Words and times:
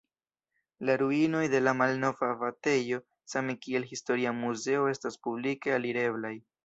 La 0.87 0.93
ruinoj 1.01 1.41
de 1.51 1.59
la 1.65 1.73
malnova 1.81 2.29
abatejo 2.35 2.99
same 3.35 3.57
kiel 3.67 3.85
historia 3.93 4.33
muzeo 4.39 4.89
estas 4.97 5.21
publike 5.29 5.77
alireblaj. 5.77 6.35